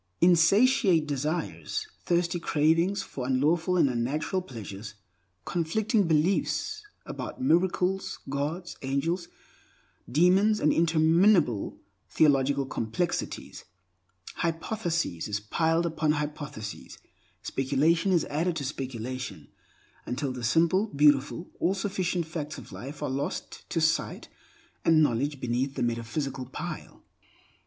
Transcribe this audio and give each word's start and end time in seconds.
Insatiate 0.19 1.05
desires; 1.05 1.85
thirsty 2.05 2.39
cravings 2.39 3.03
for 3.03 3.27
unlawful 3.27 3.77
and 3.77 3.87
unnatural 3.87 4.41
pleasures; 4.41 4.95
conflicting 5.45 6.07
beliefs 6.07 6.81
about 7.05 7.39
miracles, 7.39 8.17
gods, 8.27 8.75
angels, 8.81 9.27
demons, 10.11 10.59
and 10.59 10.73
interminable 10.73 11.77
theological 12.09 12.65
complexities, 12.65 13.63
hypothesis 14.37 15.27
is 15.27 15.39
piled 15.39 15.85
upon 15.85 16.13
hypothesis, 16.13 16.97
speculation 17.43 18.11
is 18.11 18.25
added 18.25 18.55
to 18.55 18.63
speculation, 18.63 19.49
until 20.07 20.31
the 20.31 20.43
simple, 20.43 20.87
beautiful, 20.87 21.51
all 21.59 21.75
sufficient 21.75 22.25
facts 22.25 22.57
of 22.57 22.71
life 22.71 23.03
are 23.03 23.09
lost 23.11 23.69
to 23.69 23.79
sight 23.79 24.29
and 24.83 25.03
knowledge 25.03 25.39
beneath 25.39 25.75
the 25.75 25.83
metaphysical 25.83 26.47
pile. 26.47 27.03